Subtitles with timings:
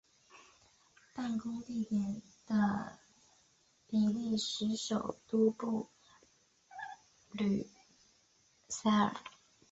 [1.13, 2.97] 办公地点在
[3.85, 5.91] 比利时首都布
[7.29, 7.67] 鲁
[8.67, 9.13] 塞尔。